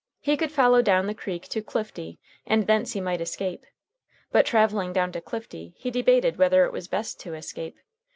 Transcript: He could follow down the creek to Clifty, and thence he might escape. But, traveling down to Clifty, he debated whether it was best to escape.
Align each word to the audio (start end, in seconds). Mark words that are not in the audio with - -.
He 0.19 0.35
could 0.35 0.51
follow 0.51 0.81
down 0.81 1.05
the 1.05 1.13
creek 1.13 1.43
to 1.49 1.61
Clifty, 1.61 2.17
and 2.47 2.65
thence 2.65 2.93
he 2.93 2.99
might 2.99 3.21
escape. 3.21 3.67
But, 4.31 4.47
traveling 4.47 4.93
down 4.93 5.11
to 5.11 5.21
Clifty, 5.21 5.75
he 5.77 5.91
debated 5.91 6.37
whether 6.37 6.65
it 6.65 6.73
was 6.73 6.87
best 6.87 7.19
to 7.19 7.35
escape. 7.35 7.77